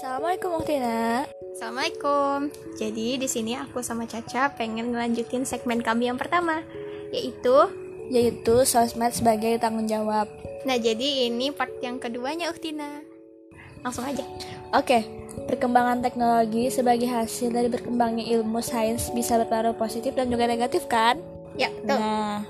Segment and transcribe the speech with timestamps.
[0.00, 1.28] Assalamualaikum Uktina.
[1.52, 2.48] Assalamualaikum.
[2.80, 6.64] Jadi di sini aku sama Caca pengen ngelanjutin segmen kami yang pertama,
[7.12, 7.68] yaitu
[8.08, 10.24] Yaitu sosmed sebagai tanggung jawab.
[10.64, 13.04] Nah, jadi ini part yang keduanya Uktina.
[13.84, 14.24] Langsung aja.
[14.72, 15.04] Oke,
[15.44, 21.20] perkembangan teknologi sebagai hasil dari berkembangnya ilmu sains bisa berpengaruh positif dan juga negatif kan?
[21.60, 22.00] Ya, betul.
[22.00, 22.48] Nah,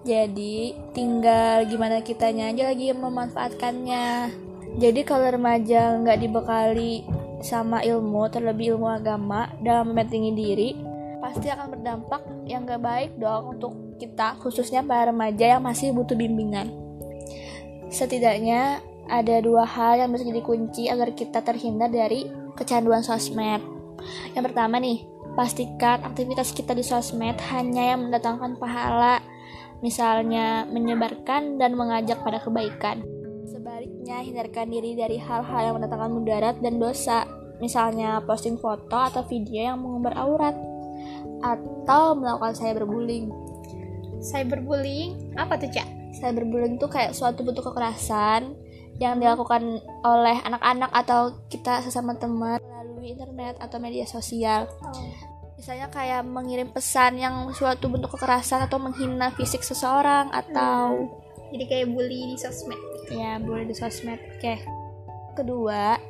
[0.00, 4.32] jadi tinggal gimana kitanya aja lagi memanfaatkannya.
[4.76, 7.00] Jadi kalau remaja nggak dibekali
[7.40, 10.70] sama ilmu, terlebih ilmu agama dalam mementingi diri,
[11.24, 16.12] pasti akan berdampak yang nggak baik dong untuk kita, khususnya para remaja yang masih butuh
[16.12, 16.68] bimbingan.
[17.88, 23.64] Setidaknya ada dua hal yang bisa jadi kunci agar kita terhindar dari kecanduan sosmed.
[24.36, 29.24] Yang pertama nih, pastikan aktivitas kita di sosmed hanya yang mendatangkan pahala,
[29.80, 33.15] misalnya menyebarkan dan mengajak pada kebaikan.
[33.46, 37.22] Sebaliknya, hindarkan diri dari hal-hal yang mendatangkan mudarat dan dosa,
[37.62, 40.54] misalnya posting foto atau video yang mengumbar aurat,
[41.40, 43.30] atau melakukan cyberbullying.
[44.18, 45.86] Cyberbullying apa tuh, Cak?
[46.18, 48.56] Cyberbullying itu kayak suatu bentuk kekerasan
[48.96, 54.66] yang dilakukan oleh anak-anak atau kita sesama teman melalui internet atau media sosial.
[55.56, 61.08] Misalnya kayak mengirim pesan yang suatu bentuk kekerasan atau menghina fisik seseorang atau
[61.46, 62.95] Jadi kayak bully di sosmed.
[63.10, 64.18] Ya boleh di sosmed.
[64.38, 64.60] Oke.
[65.36, 66.00] Kedua,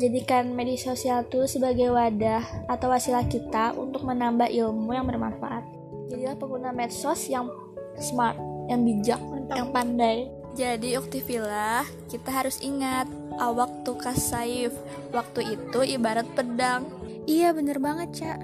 [0.00, 5.62] jadikan media sosial tuh sebagai wadah atau wasilah kita untuk menambah ilmu yang bermanfaat.
[6.08, 7.52] Jadilah pengguna medsos yang
[8.00, 9.20] smart, yang bijak,
[9.52, 10.26] yang pandai.
[10.58, 13.06] Jadi uktivilah, kita harus ingat
[13.38, 14.74] awak tukas saif.
[15.14, 17.00] Waktu itu ibarat pedang.
[17.30, 18.38] Iya bener banget Cak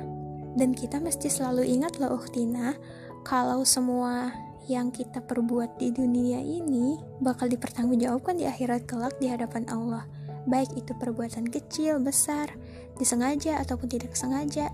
[0.54, 2.76] Dan kita mesti selalu ingat loh Uktina
[3.24, 4.30] Kalau semua
[4.66, 10.04] yang kita perbuat di dunia ini Bakal dipertanggungjawabkan di akhirat kelak di hadapan Allah.
[10.46, 12.54] Baik itu perbuatan kecil, besar,
[12.98, 14.70] disengaja ataupun tidak sengaja.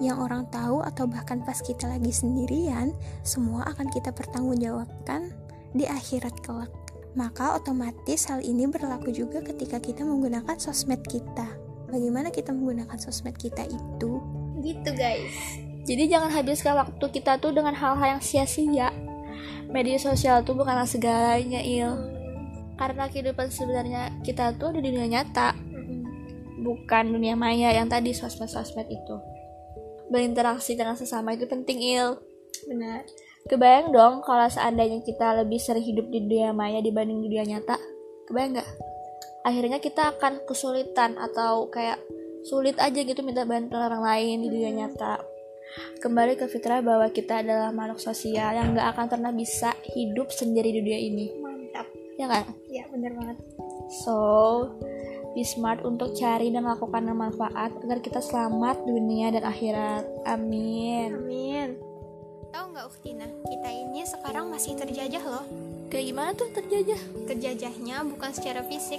[0.00, 5.28] Yang orang tahu atau bahkan pas kita lagi sendirian Semua akan kita pertanggungjawabkan
[5.76, 6.72] di akhirat kelak.
[7.18, 11.46] Maka otomatis hal ini berlaku juga ketika kita menggunakan sosmed kita.
[11.90, 14.22] Bagaimana kita menggunakan sosmed kita itu?
[14.62, 15.34] Gitu, guys.
[15.90, 19.09] Jadi jangan habiskan waktu kita tuh dengan hal-hal yang sia-sia.
[19.70, 21.92] Media sosial tuh bukanlah segalanya, Il.
[22.76, 25.52] Karena kehidupan sebenarnya kita tuh ada di dunia nyata,
[26.60, 29.16] bukan dunia maya yang tadi sosmed-sosmed itu.
[30.08, 32.18] Berinteraksi dengan sesama itu penting, Il.
[32.66, 33.04] Benar.
[33.48, 37.76] Kebayang dong kalau seandainya kita lebih sering hidup di dunia maya dibanding di dunia nyata?
[38.28, 38.70] Kebayang nggak?
[39.48, 41.96] Akhirnya kita akan kesulitan atau kayak
[42.44, 45.39] sulit aja gitu minta bantuan orang lain di dunia nyata.
[46.00, 50.74] Kembali ke fitrah bahwa kita adalah makhluk sosial yang nggak akan pernah bisa hidup sendiri
[50.74, 51.26] di dunia ini.
[51.38, 51.86] Mantap.
[52.18, 52.44] Ya kan?
[52.66, 53.38] Ya, bener banget.
[54.02, 54.16] So,
[55.34, 60.04] be smart untuk cari dan melakukan yang manfaat agar kita selamat dunia dan akhirat.
[60.26, 61.14] Amin.
[61.14, 61.68] Amin.
[62.50, 65.46] Tahu nggak Uktina, kita ini sekarang masih terjajah loh.
[65.86, 66.98] Kayak gimana tuh terjajah?
[67.30, 68.98] Terjajahnya bukan secara fisik,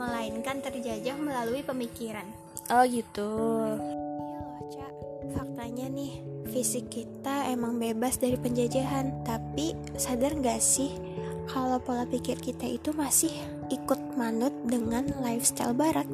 [0.00, 2.24] melainkan terjajah melalui pemikiran.
[2.72, 3.30] Oh gitu.
[3.76, 4.92] Iya loh, Cak.
[5.34, 9.26] Faktanya nih, fisik kita emang bebas dari penjajahan.
[9.26, 10.92] Tapi sadar nggak sih
[11.50, 13.32] kalau pola pikir kita itu masih
[13.72, 16.06] ikut manut dengan lifestyle barat?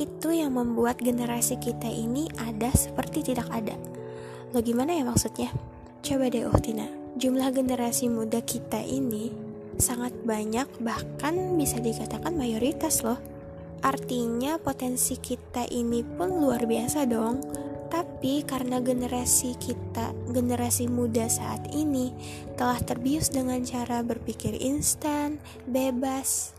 [0.00, 3.76] Itu yang membuat generasi kita ini ada seperti tidak ada.
[4.50, 5.52] Lo gimana ya maksudnya?
[6.00, 6.88] Coba deh Uktina,
[7.20, 9.50] jumlah generasi muda kita ini
[9.80, 13.20] sangat banyak bahkan bisa dikatakan mayoritas loh.
[13.80, 17.40] Artinya potensi kita ini pun luar biasa dong.
[17.90, 22.14] Tapi karena generasi kita, generasi muda saat ini
[22.54, 26.54] telah terbius dengan cara berpikir instan, bebas,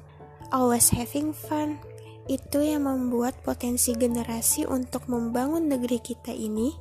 [0.52, 1.80] always having fun,
[2.28, 6.76] itu yang membuat potensi generasi untuk membangun negeri kita ini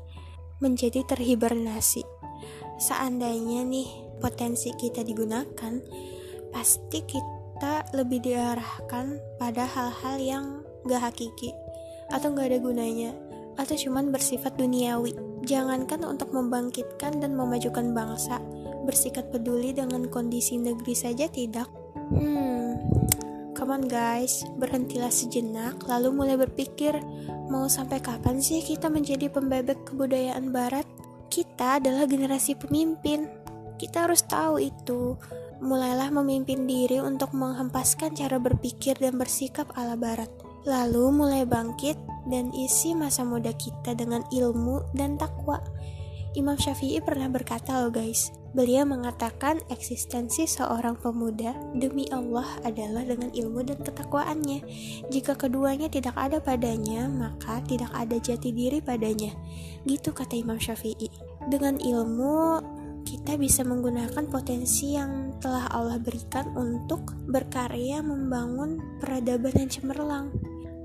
[0.59, 2.03] menjadi terhibernasi.
[2.83, 5.79] Seandainya nih potensi kita digunakan,
[6.51, 10.45] pasti kita lebih diarahkan pada hal-hal yang
[10.91, 11.55] gak hakiki
[12.11, 15.17] atau gak ada gunanya atau cuman bersifat duniawi.
[15.47, 18.39] Jangankan untuk membangkitkan dan memajukan bangsa,
[18.85, 21.67] bersikap peduli dengan kondisi negeri saja tidak.
[22.13, 22.77] Hmm,
[23.57, 26.99] come on guys, berhentilah sejenak lalu mulai berpikir,
[27.49, 30.85] mau sampai kapan sih kita menjadi pembebek kebudayaan barat?
[31.31, 33.31] Kita adalah generasi pemimpin.
[33.79, 35.15] Kita harus tahu itu.
[35.63, 40.29] Mulailah memimpin diri untuk menghempaskan cara berpikir dan bersikap ala barat.
[40.67, 41.97] Lalu mulai bangkit
[42.29, 45.63] dan isi masa muda kita dengan ilmu dan takwa.
[46.37, 53.31] Imam Syafi'i pernah berkata loh guys, Beliau mengatakan eksistensi seorang pemuda demi Allah adalah dengan
[53.31, 54.67] ilmu dan ketakwaannya.
[55.07, 59.31] Jika keduanya tidak ada padanya, maka tidak ada jati diri padanya.
[59.87, 61.07] Gitu kata Imam Syafi'i.
[61.47, 62.59] Dengan ilmu,
[63.07, 70.35] kita bisa menggunakan potensi yang telah Allah berikan untuk berkarya membangun peradaban yang cemerlang.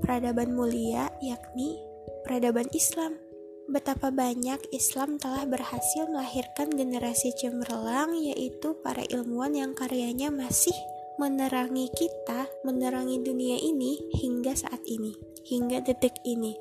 [0.06, 1.82] Peradaban mulia yakni
[2.22, 3.18] peradaban Islam.
[3.66, 10.78] Betapa banyak Islam telah berhasil melahirkan generasi cemerlang yaitu para ilmuwan yang karyanya masih
[11.18, 15.10] menerangi kita, menerangi dunia ini hingga saat ini,
[15.42, 16.54] hingga detik ini.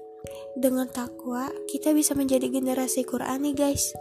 [0.57, 3.93] Dengan takwa, kita bisa menjadi generasi Quran nih guys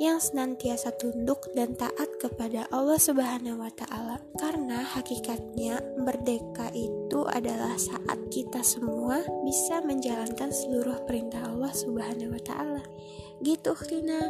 [0.00, 4.22] yang senantiasa tunduk dan taat kepada Allah Subhanahu wa taala.
[4.40, 12.42] Karena hakikatnya merdeka itu adalah saat kita semua bisa menjalankan seluruh perintah Allah Subhanahu wa
[12.42, 12.82] taala.
[13.42, 14.22] Gitu, Tina.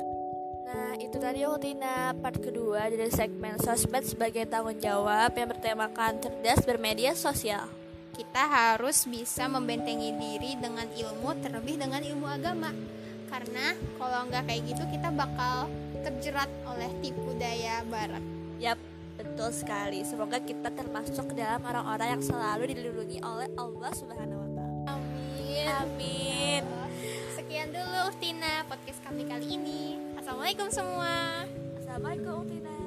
[0.73, 6.65] Nah, itu tadi Tina part kedua dari segmen sosmed sebagai tanggung jawab yang bertemakan cerdas
[6.65, 7.69] bermedia sosial.
[8.13, 12.73] Kita harus bisa membentengi diri dengan ilmu terlebih dengan ilmu agama
[13.33, 15.73] karena kalau nggak kayak gitu kita bakal
[16.05, 18.21] terjerat oleh tipu daya barat.
[18.61, 18.77] Yap
[19.17, 20.05] betul sekali.
[20.05, 25.01] Semoga kita termasuk dalam orang-orang yang selalu dilindungi oleh Allah Subhanahu Wa Taala.
[25.01, 25.65] Amin.
[25.65, 26.63] Amin.
[27.33, 29.97] Sekian dulu Tina podcast kami kali ini.
[30.21, 31.49] Assalamualaikum semua.
[31.81, 32.82] Assalamualaikum Tina